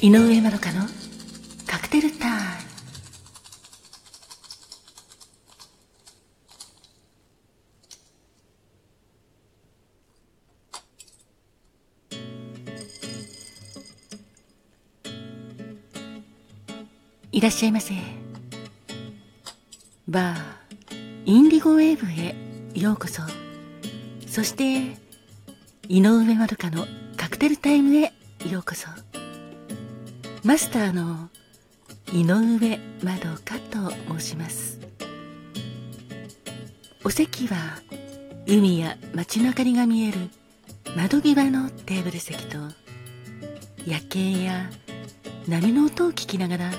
[0.00, 0.86] 井上まどかの
[1.66, 2.38] カクテルタイム。
[17.32, 17.94] いらっしゃいませ。
[20.06, 20.38] バー
[21.24, 22.36] インディゴウェーブへ
[22.80, 23.22] ようこそ。
[24.28, 24.96] そして
[25.88, 26.86] 井上まどかの
[27.16, 28.12] カクテルタイムへ
[28.48, 28.86] ようこそ。
[30.48, 31.28] マスターの
[32.10, 34.80] 井上まどかと申します。
[37.04, 37.54] お席は
[38.46, 40.16] 海や街の明かりが見える
[40.96, 42.56] 窓際のテーブル席と
[43.84, 44.70] 夜景や
[45.46, 46.70] 波の音を聞きながら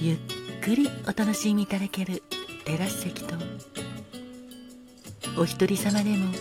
[0.00, 0.18] ゆっ
[0.60, 2.20] くりお楽しみいただける
[2.64, 3.36] テラス席と
[5.38, 6.32] お一人様でも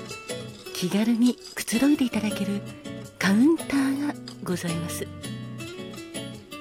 [0.73, 2.63] 気軽にくつろいでいただける
[3.19, 5.05] カウンターがございます。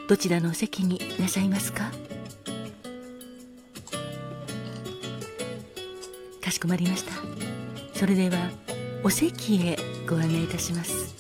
[0.09, 1.91] どちらのお席になさいますか？
[6.43, 7.13] かしこまりました。
[7.95, 8.51] それでは
[9.03, 11.15] お席へご案内いたします。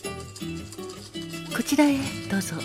[1.57, 1.97] こちらへ
[2.31, 2.57] どうぞ。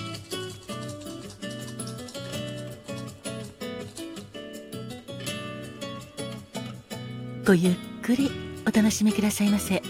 [7.45, 8.29] ごゆっくり
[8.67, 9.81] お楽しみくださいませ。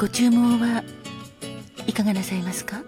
[0.00, 0.82] ご注文は
[1.86, 2.80] いかがなさいますか？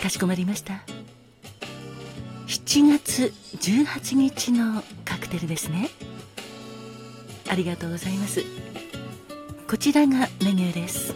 [0.00, 0.80] かしこまりました。
[2.46, 5.90] 7月18日のカクテルですね。
[7.50, 8.42] ありがとうございます。
[9.68, 11.14] こちらがメニューです。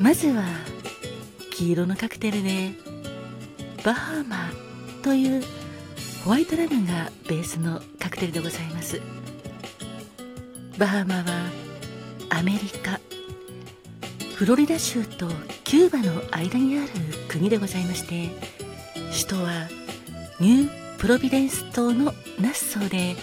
[0.00, 0.42] まずは
[1.50, 2.70] 黄色のカクテルで
[3.84, 4.50] バハマ
[5.02, 5.42] という
[6.24, 9.00] ホワイトラムがベースのカクテルでございます。
[10.78, 11.50] バハマは
[12.30, 13.00] アメリカ
[14.36, 15.28] フロリダ州と
[15.64, 16.88] キューバの間にある
[17.28, 18.30] 国でございまして
[19.10, 19.68] 首都は
[20.40, 22.06] ニュープロビデンス島の
[22.40, 23.16] ナッソーで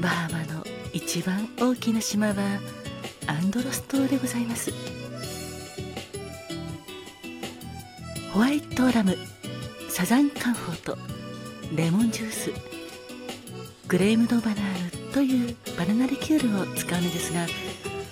[0.00, 2.34] バハマの一番大きな島は
[3.26, 4.72] アンドロス島でございます。
[8.32, 9.16] ホワイトラム
[9.88, 11.15] サザンカンフォート
[11.74, 12.52] レモンジュース
[13.88, 17.46] グレームドバナールというバナナリキュールを使うのですが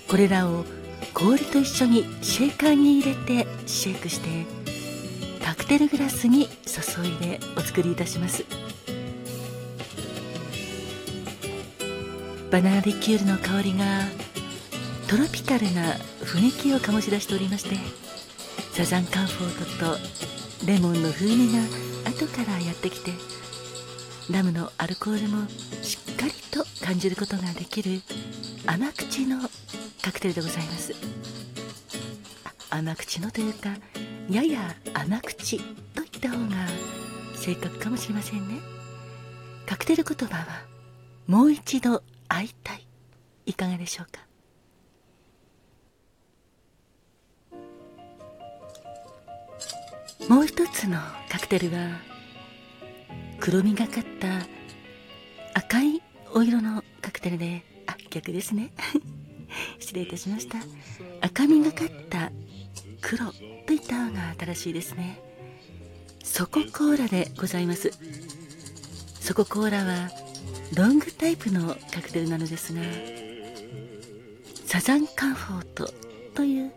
[0.09, 0.65] これらを
[1.13, 4.47] 氷と一緒にシェーカーに入れてシェイクして
[5.45, 8.45] カクテルグラスに注いでお作りいたします。
[12.55, 13.85] バナナリキュールの香りが
[15.09, 17.77] トロピカルな雰囲気を醸し出しておりまして
[18.73, 23.13] サザンカンフォートとレモンの風味が後からやってきて
[24.31, 25.49] ラムのアルコールも
[25.83, 28.01] しっかりと感じることができる
[28.67, 29.39] 甘口の
[30.03, 30.95] カクテルでございます。
[32.71, 33.71] 甘口のというか
[34.29, 35.65] やや甘口と
[35.97, 36.67] 言った方が
[37.37, 38.61] 正確かもしれませんね。
[39.67, 40.47] カクテル言葉は
[41.27, 42.87] もう一度会いたい。
[43.47, 44.24] いかがでしょうか？
[50.29, 50.99] もう一つの
[51.29, 52.01] カクテルは
[53.41, 54.47] 黒みがかった
[55.53, 56.03] 赤い
[56.33, 58.73] お色のカクテルであ逆ですね。
[59.79, 60.59] 失礼いたしました。
[61.21, 62.33] 赤みがかった
[63.01, 63.33] 黒
[63.67, 65.21] といった方が正しいですね。
[66.23, 67.91] ソココーラでございます。
[69.21, 70.11] ソココーラは
[70.75, 72.81] ロングタイプのカクテルなのですが
[74.67, 75.93] サザンカンフォート
[76.35, 76.73] という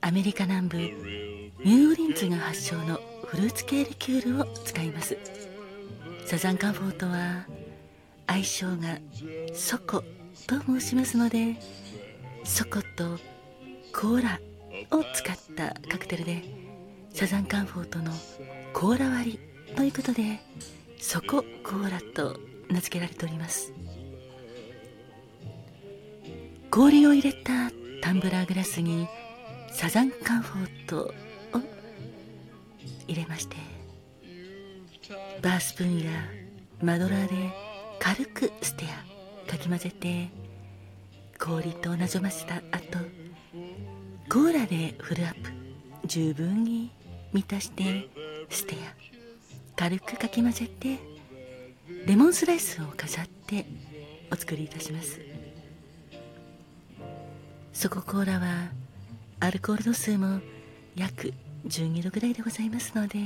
[0.00, 1.31] アメリカ南部
[1.64, 5.16] ニューオリンズが発祥のフルーツ系リキュールを使います。
[6.26, 7.46] サザンカンフォートは
[8.26, 8.98] 愛称が
[9.54, 10.02] ソコ
[10.48, 11.56] と申しますので
[12.42, 13.16] ソコと
[13.94, 14.40] コーラ
[14.90, 16.42] を使ったカクテルで
[17.12, 18.10] サザンカンフォートの
[18.72, 20.40] コーラ割りということで
[20.98, 23.72] ソココーラと名付けられております。
[26.72, 27.70] 氷を入れた
[28.00, 29.06] タンブラーグラスに
[29.70, 31.14] サザンカンフォート
[33.08, 33.56] 入れまして。
[35.42, 36.10] バースプーンや
[36.80, 37.52] マドラーで
[37.98, 40.28] 軽くステアかき混ぜて
[41.38, 42.98] 氷となじませた後
[44.28, 45.50] コーラでフルアップ
[46.06, 46.90] 十分に
[47.32, 48.08] 満たして
[48.48, 49.12] ステア。
[49.74, 50.98] 軽くかき混ぜて
[52.06, 53.66] レモンスライスを飾って
[54.30, 55.20] お作りいたします。
[57.72, 58.70] そこコーラは
[59.40, 60.40] アルコール度数も
[60.94, 61.32] 約
[61.66, 63.18] 12度ぐらいでございますので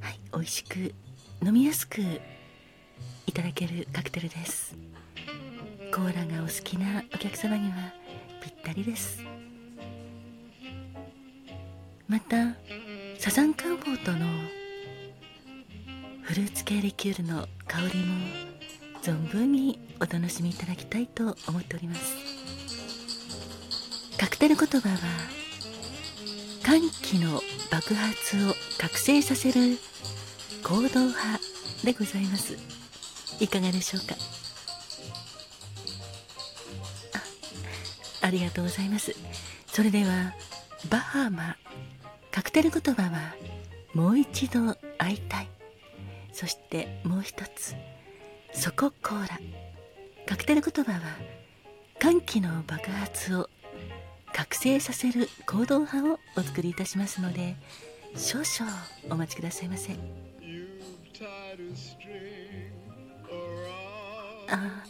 [0.00, 0.94] はい美味しく
[1.44, 2.00] 飲みやすく
[3.26, 4.74] いただけるカクテルです。
[5.92, 7.92] コーラがお好きなお客様には
[8.42, 9.20] ぴったりです。
[12.08, 12.54] また
[13.18, 14.26] サザンカンフォートの
[16.22, 18.16] フルーツ系リキュールの香りも
[19.02, 22.16] 存分にお楽しみいただきたいと思っております。
[24.18, 24.96] カクテル言葉は
[26.66, 27.40] 歓喜の
[27.70, 29.78] 爆発を覚醒させる
[30.64, 31.38] 行動派
[31.84, 32.56] でございます。
[33.38, 34.16] いかがでしょうか？
[38.20, 39.14] あありがとうございます。
[39.68, 40.34] それでは
[40.90, 41.56] バハマ
[42.32, 43.36] カクテル言葉は
[43.94, 45.48] もう一度会いたい。
[46.32, 47.76] そしてもう一つ
[48.52, 49.38] そこコーラ。
[50.26, 50.98] カクテル言葉は
[52.00, 53.48] 歓喜の爆発を
[54.36, 57.56] 覚醒させる行動派をお作りいたしますので
[58.16, 58.70] 少々
[59.08, 59.96] お待ちくださいませ。
[64.48, 64.84] あ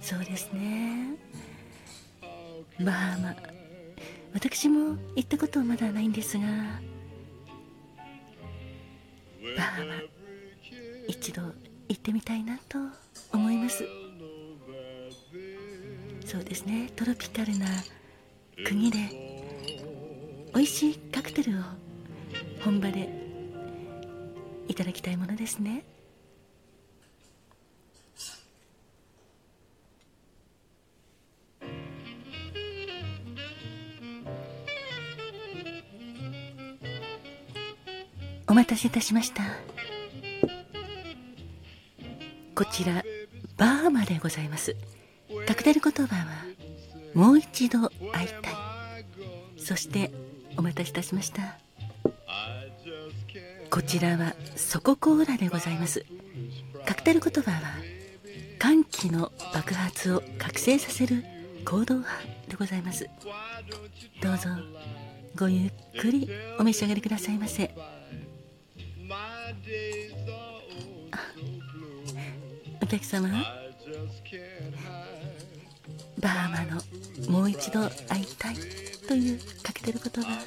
[0.00, 1.14] そうですね。
[2.80, 3.36] まあまあ
[4.34, 9.94] 私も行ったことはまだないんですがバーマ
[11.06, 11.42] 一度
[11.88, 12.80] 行ってみたいなと
[13.32, 13.84] 思います。
[16.26, 16.90] そうですね。
[16.96, 17.66] トロピカルな
[18.56, 18.98] 国で
[20.54, 21.62] 美味しいカクテルを
[22.64, 23.08] 本場で
[24.68, 25.84] いただきたいものですね。
[38.46, 39.42] お待たせいたしました。
[42.54, 43.02] こちら
[43.56, 44.76] バーマでございます。
[45.46, 46.51] カクテル言葉は
[47.14, 48.28] もう一度会いたい。
[49.56, 50.10] そして
[50.56, 51.58] お待たせいたしました。
[53.70, 56.04] こちらはソココーラでございます。
[56.84, 57.60] カクテル言葉は
[58.58, 61.24] 歓喜の爆発を覚醒させる
[61.64, 63.08] 行動派でございます。
[64.20, 64.50] どうぞ
[65.36, 66.28] ごゆっくり
[66.58, 67.74] お召し上がりくださいませ。
[72.82, 73.61] お客様？
[76.22, 78.54] バーマのもう一度会いたい
[79.08, 80.38] というかけてる言葉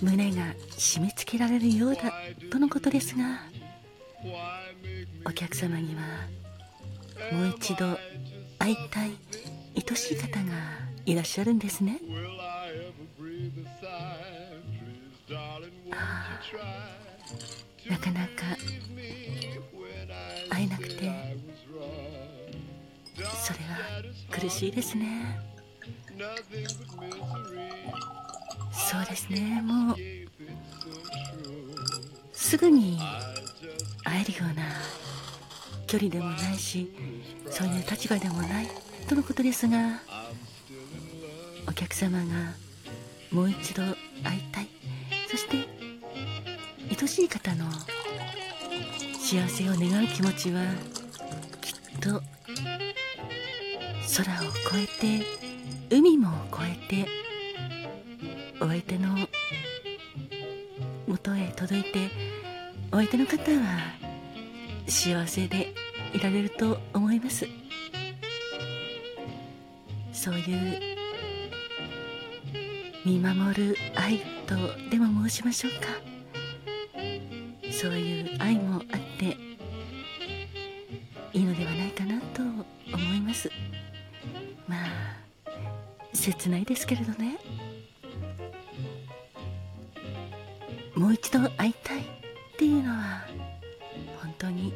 [0.00, 2.12] 胸が締め付けられるようだ
[2.50, 3.40] とのことですが
[5.24, 6.02] お客様には
[7.32, 7.98] もう一度
[8.58, 9.10] 会いたい
[9.74, 10.52] 愛しい方が
[11.04, 12.00] いらっしゃるんですね。
[15.92, 16.40] あ
[17.88, 18.56] あなかなか
[20.50, 20.85] 会えなく
[23.46, 25.38] それは苦しいですね。
[28.72, 29.62] そうですね。
[29.62, 29.96] もう
[32.32, 32.98] すぐに
[34.02, 34.64] 会えるような
[35.86, 36.92] 距離でもないし
[37.48, 38.68] そういう立場でもない
[39.08, 40.00] とのことですが
[41.68, 42.24] お客様が
[43.30, 43.82] もう一度
[44.24, 44.68] 会いたい。
[45.30, 45.68] そして
[47.00, 47.70] 愛しい方の
[49.20, 50.64] 幸せを願う気持ちは
[51.60, 52.20] きっと
[54.16, 55.26] 空を越えて
[55.90, 57.06] 海も越えて
[58.62, 59.14] お相手の
[61.06, 62.08] 元へ届いて
[62.90, 63.92] お相手の方は
[64.86, 65.74] 幸せで
[66.14, 67.46] いられると思います。
[70.14, 70.80] そういう
[73.04, 74.54] 見守る愛と
[74.90, 75.88] でも申しましょうか。
[77.70, 79.36] そういう愛もあって
[81.34, 83.50] いいのではないかなと思います。
[86.26, 87.38] 切ないですけれどね。
[90.96, 92.04] もう一度会いたいっ
[92.58, 93.24] ていうのは
[94.20, 94.74] 本当に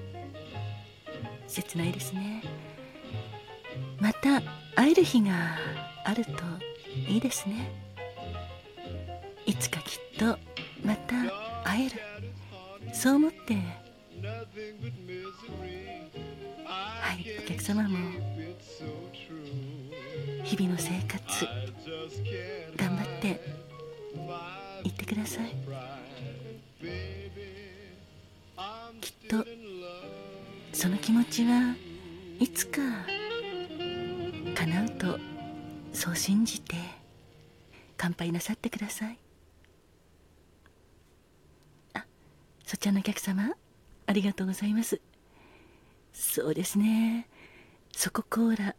[1.49, 2.45] 切ないですね。
[3.99, 4.40] また
[4.76, 5.59] 会える日が
[6.04, 6.30] あると
[6.95, 7.69] いいですね。
[9.45, 10.38] いつかきっと
[10.85, 11.16] また
[11.64, 11.97] 会える。
[12.92, 13.54] そう思って。
[16.64, 18.40] はいお客様も
[20.50, 21.47] 日々の生活
[22.76, 23.40] 頑張って
[24.83, 25.54] 行ってください。
[29.00, 29.47] きっと
[30.73, 31.76] その気持ちは
[32.40, 32.80] いつか
[34.57, 35.21] 叶うと
[35.92, 36.75] そう信じて
[37.97, 39.19] 乾杯なさってください。
[41.95, 42.04] あ
[42.66, 43.52] そちらのお客様
[44.09, 45.00] ありがとうございます。
[46.12, 47.28] そうですね。
[47.92, 48.75] そこコーラ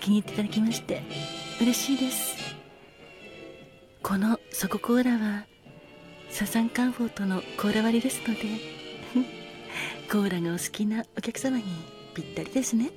[0.00, 1.02] 気に入っていただきまして
[1.60, 2.36] 嬉しいです。
[4.02, 5.44] このそこコーラは
[6.30, 8.40] サザンカンフォートのコーラ割りですので
[10.10, 11.64] コーラがお好きなお客様に
[12.14, 12.90] ぴったりですね。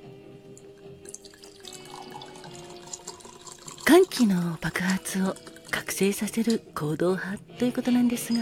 [3.84, 5.36] 歓喜の爆発を
[5.70, 8.40] 覚醒させる行動派ということなんですが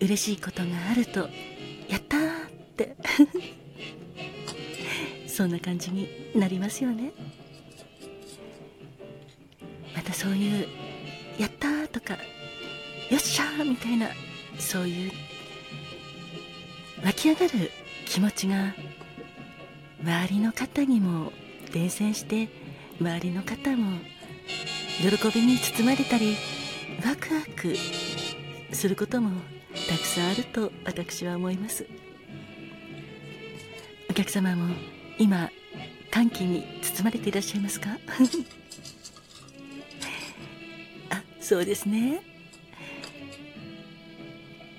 [0.00, 1.30] 嬉しいことがあると
[1.88, 2.96] やったーって。
[5.34, 7.12] そんな感じになりますよね。
[9.92, 10.68] またそういう
[11.36, 14.10] やったとかよっしゃーみたいな
[14.60, 15.12] そういう
[17.04, 17.72] 湧き上がる
[18.06, 18.74] 気持ちが
[20.04, 21.32] 周りの方にも
[21.72, 22.48] 伝染して
[23.00, 23.98] 周りの方も
[25.00, 26.36] 喜びに包まれたり
[27.04, 27.74] ワクワク
[28.72, 29.32] することも
[29.88, 31.88] たくさんあると私は思います。
[34.08, 35.50] お客様も今
[36.10, 37.90] 歓喜に包まれていらっしゃいますか？
[41.10, 42.20] あそうですね。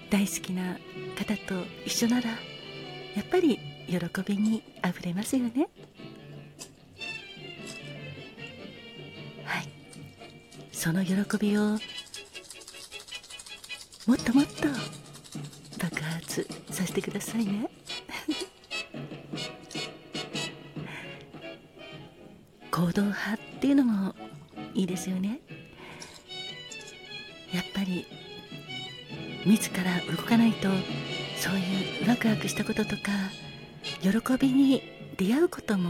[0.09, 0.77] 大好きな
[1.17, 2.37] 方と一緒ならや
[3.21, 5.67] っぱり喜びにあふれますよね。
[9.43, 9.67] はい。
[10.71, 11.79] その喜びを
[14.07, 14.67] もっともっと
[15.79, 17.67] 爆発させてくださいね。
[22.95, 24.15] 動派っていうのも
[24.73, 25.41] いいですよね。
[27.53, 28.05] やっぱり
[29.45, 30.69] 自ら動かないと
[31.37, 33.11] そういうワクワクしたこととか
[34.01, 34.09] 喜
[34.39, 34.81] びに
[35.17, 35.89] 出会うことも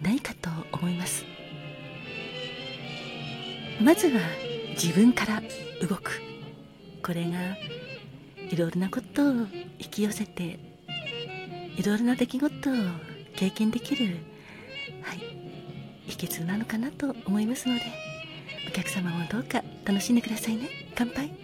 [0.00, 1.24] ないかと思います。
[3.82, 4.20] まずは
[4.70, 5.42] 自分から
[5.86, 6.22] 動く。
[7.02, 7.56] これが
[8.50, 9.32] いろいろなことを
[9.78, 10.58] 引き寄せて
[11.76, 12.74] いろいろな出来事を
[13.36, 14.16] 経験できる
[16.08, 17.82] 秘訣なのかなと思いますので
[18.66, 20.68] お客様もどうか楽しんでくださいね。
[20.94, 21.38] 乾杯。